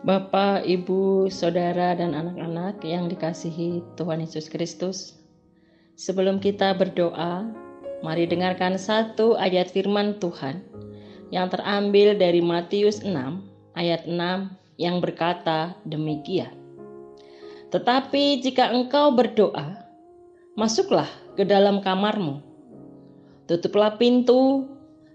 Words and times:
Bapak, 0.00 0.64
Ibu, 0.64 1.28
Saudara, 1.28 1.92
dan 1.92 2.16
anak-anak 2.16 2.80
yang 2.88 3.12
dikasihi 3.12 3.84
Tuhan 4.00 4.24
Yesus 4.24 4.48
Kristus, 4.48 5.20
sebelum 5.92 6.40
kita 6.40 6.72
berdoa, 6.72 7.44
mari 8.00 8.24
dengarkan 8.24 8.80
satu 8.80 9.36
ayat 9.36 9.68
firman 9.68 10.16
Tuhan 10.16 10.64
yang 11.28 11.52
terambil 11.52 12.16
dari 12.16 12.40
Matius 12.40 13.04
6 13.04 13.12
ayat 13.76 14.08
6 14.08 14.16
yang 14.80 15.04
berkata 15.04 15.76
demikian. 15.84 16.56
Tetapi 17.68 18.40
jika 18.40 18.72
engkau 18.72 19.12
berdoa, 19.12 19.84
masuklah 20.56 21.12
ke 21.36 21.44
dalam 21.44 21.84
kamarmu, 21.84 22.40
tutuplah 23.44 24.00
pintu, 24.00 24.64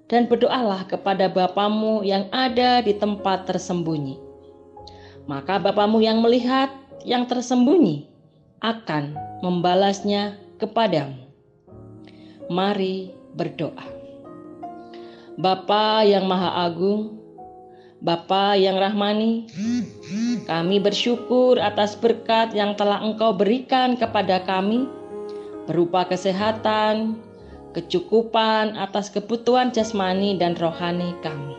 dan 0.05 0.30
berdoalah 0.30 0.86
kepada 0.86 1.25
Bapamu 1.25 2.05
yang 2.05 2.30
ada 2.30 2.86
di 2.86 2.94
tempat 2.94 3.49
tersembunyi 3.49 4.25
maka 5.26 5.58
Bapamu 5.62 6.02
yang 6.02 6.22
melihat 6.22 6.70
yang 7.06 7.30
tersembunyi 7.30 8.09
akan 8.62 9.14
membalasnya 9.45 10.38
kepadamu. 10.58 11.30
Mari 12.50 13.14
berdoa. 13.34 13.86
Bapa 15.36 16.08
yang 16.08 16.26
Maha 16.32 16.64
Agung, 16.64 17.20
Bapa 18.00 18.56
yang 18.56 18.80
rahmani, 18.80 19.50
kami 20.48 20.78
bersyukur 20.80 21.60
atas 21.60 21.98
berkat 22.00 22.56
yang 22.56 22.78
telah 22.80 23.04
Engkau 23.04 23.36
berikan 23.36 24.00
kepada 24.00 24.39
kami 24.48 24.88
berupa 25.66 26.06
kesehatan, 26.08 27.20
kecukupan 27.76 28.80
atas 28.80 29.12
kebutuhan 29.12 29.73
jasmani 29.73 30.39
dan 30.39 30.56
rohani 30.56 31.12
kami. 31.20 31.58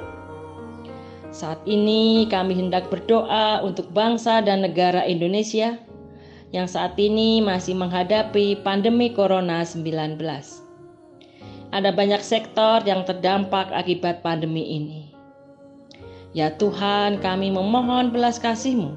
Saat 1.37 1.69
ini 1.69 2.25
kami 2.33 2.57
hendak 2.57 2.89
berdoa 2.89 3.61
untuk 3.61 3.93
bangsa 3.93 4.41
dan 4.41 4.65
negara 4.65 5.05
Indonesia 5.05 5.77
yang 6.49 6.65
saat 6.65 6.97
ini 6.97 7.45
masih 7.45 7.77
menghadapi 7.77 8.65
pandemi 8.65 9.13
Corona-19. 9.13 10.17
Ada 11.77 11.93
banyak 11.93 12.25
sektor 12.25 12.81
yang 12.89 13.05
terdampak 13.05 13.69
akibat 13.69 14.25
pandemi 14.25 14.65
ini. 14.81 15.13
Ya 16.33 16.57
Tuhan, 16.57 17.21
kami 17.21 17.53
memohon 17.53 18.17
belas 18.17 18.41
kasih-Mu 18.41 18.97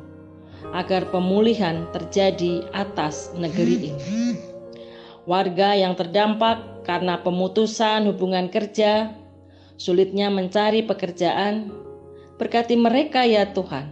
agar 0.72 1.12
pemulihan 1.12 1.92
terjadi 1.92 2.64
atas 2.72 3.36
negeri 3.36 3.92
ini. 3.92 4.04
Warga 5.28 5.76
yang 5.76 5.92
terdampak 5.92 6.88
karena 6.88 7.20
pemutusan 7.20 8.08
hubungan 8.08 8.48
kerja, 8.48 9.12
sulitnya 9.76 10.32
mencari 10.32 10.88
pekerjaan, 10.88 11.89
Berkati 12.40 12.80
mereka 12.80 13.28
ya 13.28 13.52
Tuhan, 13.52 13.92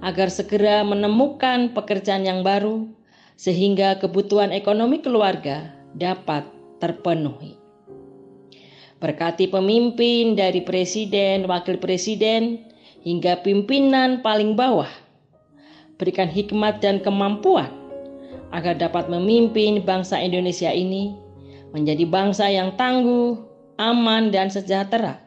agar 0.00 0.32
segera 0.32 0.80
menemukan 0.88 1.76
pekerjaan 1.76 2.24
yang 2.24 2.40
baru, 2.40 2.88
sehingga 3.36 4.00
kebutuhan 4.00 4.56
ekonomi 4.56 5.04
keluarga 5.04 5.68
dapat 5.92 6.48
terpenuhi. 6.80 7.60
Berkati 9.04 9.52
pemimpin 9.52 10.32
dari 10.32 10.64
presiden, 10.64 11.44
wakil 11.44 11.76
presiden, 11.76 12.64
hingga 13.04 13.44
pimpinan 13.44 14.24
paling 14.24 14.56
bawah. 14.56 14.88
Berikan 16.00 16.32
hikmat 16.32 16.80
dan 16.80 17.04
kemampuan 17.04 17.68
agar 18.48 18.80
dapat 18.80 19.12
memimpin 19.12 19.84
bangsa 19.84 20.16
Indonesia 20.24 20.72
ini 20.72 21.12
menjadi 21.76 22.08
bangsa 22.08 22.48
yang 22.48 22.72
tangguh, 22.80 23.44
aman, 23.76 24.32
dan 24.32 24.48
sejahtera 24.48 25.20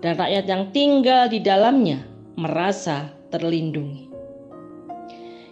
dan 0.00 0.16
rakyat 0.16 0.44
yang 0.48 0.64
tinggal 0.72 1.28
di 1.28 1.40
dalamnya 1.40 2.04
merasa 2.36 3.12
terlindungi. 3.28 4.08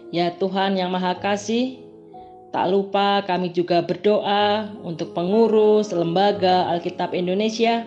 Ya 0.09 0.33
Tuhan 0.33 0.73
yang 0.73 0.89
Maha 0.89 1.21
Kasih, 1.21 1.77
tak 2.49 2.65
lupa 2.73 3.21
kami 3.29 3.53
juga 3.53 3.85
berdoa 3.85 4.73
untuk 4.81 5.13
pengurus 5.13 5.93
lembaga 5.93 6.65
Alkitab 6.73 7.13
Indonesia. 7.13 7.85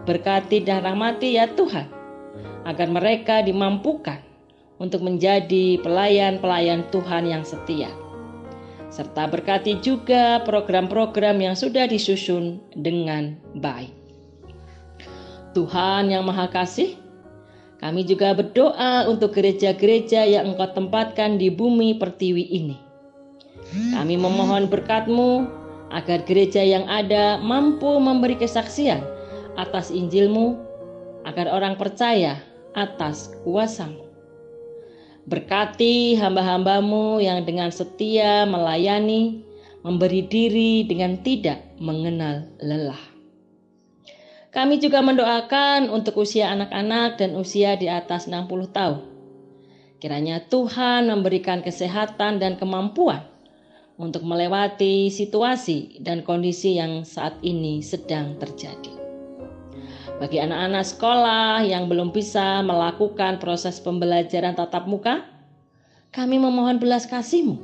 Berkati 0.00 0.64
dan 0.64 0.82
rahmati 0.82 1.38
ya 1.38 1.46
Tuhan, 1.54 1.86
agar 2.64 2.88
mereka 2.88 3.44
dimampukan 3.44 4.18
untuk 4.80 5.04
menjadi 5.04 5.76
pelayan-pelayan 5.84 6.88
Tuhan 6.88 7.28
yang 7.28 7.44
setia. 7.44 7.92
Serta 8.88 9.28
berkati 9.28 9.78
juga 9.78 10.42
program-program 10.42 11.38
yang 11.38 11.54
sudah 11.54 11.86
disusun 11.86 12.58
dengan 12.74 13.38
baik. 13.54 13.99
Tuhan 15.50 16.14
yang 16.14 16.22
Maha 16.22 16.46
Kasih, 16.46 16.94
kami 17.82 18.06
juga 18.06 18.36
berdoa 18.36 19.08
untuk 19.10 19.34
gereja-gereja 19.34 20.28
yang 20.28 20.54
Engkau 20.54 20.70
tempatkan 20.70 21.40
di 21.40 21.48
bumi 21.50 21.96
pertiwi 21.96 22.44
ini. 22.52 22.76
Kami 23.70 24.14
memohon 24.20 24.70
berkat-Mu 24.70 25.46
agar 25.90 26.22
gereja 26.22 26.62
yang 26.62 26.86
ada 26.86 27.40
mampu 27.42 27.98
memberi 27.98 28.38
kesaksian 28.38 29.02
atas 29.58 29.90
Injil-Mu, 29.90 30.54
agar 31.26 31.50
orang 31.50 31.74
percaya 31.74 32.38
atas 32.78 33.34
kuasa-Mu. 33.42 34.06
Berkati 35.26 36.16
hamba-hambamu 36.16 37.18
yang 37.22 37.42
dengan 37.42 37.74
setia 37.74 38.46
melayani, 38.46 39.42
memberi 39.82 40.26
diri 40.26 40.86
dengan 40.86 41.18
tidak 41.22 41.60
mengenal 41.78 42.46
lelah. 42.62 43.09
Kami 44.50 44.82
juga 44.82 44.98
mendoakan 44.98 45.94
untuk 45.94 46.26
usia 46.26 46.50
anak-anak 46.50 47.22
dan 47.22 47.38
usia 47.38 47.78
di 47.78 47.86
atas 47.86 48.26
60 48.26 48.50
tahun. 48.74 49.06
Kiranya 50.02 50.42
Tuhan 50.50 51.06
memberikan 51.06 51.62
kesehatan 51.62 52.42
dan 52.42 52.58
kemampuan 52.58 53.22
untuk 53.94 54.26
melewati 54.26 55.06
situasi 55.06 56.02
dan 56.02 56.26
kondisi 56.26 56.82
yang 56.82 57.06
saat 57.06 57.38
ini 57.46 57.78
sedang 57.78 58.42
terjadi. 58.42 58.90
Bagi 60.18 60.42
anak-anak 60.42 60.84
sekolah 60.88 61.62
yang 61.62 61.86
belum 61.86 62.10
bisa 62.10 62.58
melakukan 62.66 63.38
proses 63.38 63.78
pembelajaran 63.78 64.58
tatap 64.58 64.90
muka, 64.90 65.30
kami 66.10 66.42
memohon 66.42 66.82
belas 66.82 67.06
kasih-Mu 67.06 67.54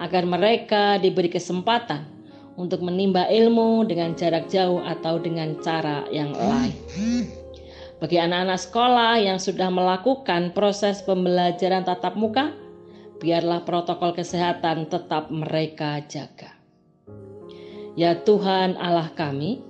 agar 0.00 0.24
mereka 0.24 0.96
diberi 0.96 1.28
kesempatan 1.28 2.13
untuk 2.54 2.82
menimba 2.86 3.26
ilmu 3.26 3.82
dengan 3.86 4.14
jarak 4.14 4.46
jauh 4.46 4.82
atau 4.82 5.18
dengan 5.18 5.58
cara 5.58 6.06
yang 6.10 6.30
lain. 6.34 6.74
Bagi 7.98 8.18
anak-anak 8.20 8.60
sekolah 8.60 9.14
yang 9.22 9.38
sudah 9.40 9.70
melakukan 9.70 10.54
proses 10.54 11.02
pembelajaran 11.02 11.86
tatap 11.86 12.14
muka, 12.14 12.54
biarlah 13.18 13.62
protokol 13.66 14.14
kesehatan 14.14 14.86
tetap 14.90 15.30
mereka 15.30 16.02
jaga. 16.06 16.52
Ya 17.94 18.18
Tuhan 18.18 18.74
Allah 18.78 19.10
kami, 19.14 19.62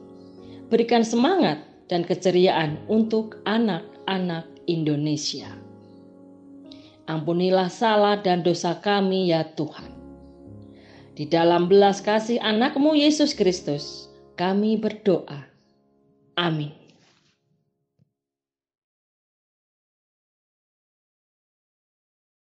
berikan 0.72 1.04
semangat 1.04 1.60
dan 1.88 2.02
keceriaan 2.04 2.80
untuk 2.88 3.44
anak-anak 3.44 4.48
Indonesia. 4.64 5.52
Ampunilah 7.04 7.68
salah 7.68 8.16
dan 8.16 8.40
dosa 8.40 8.80
kami 8.80 9.28
ya 9.28 9.44
Tuhan 9.44 10.03
di 11.14 11.30
dalam 11.30 11.70
belas 11.70 12.02
kasih 12.02 12.42
anakmu 12.42 12.98
Yesus 12.98 13.38
Kristus, 13.38 14.10
kami 14.34 14.74
berdoa. 14.74 15.46
Amin. 16.34 16.83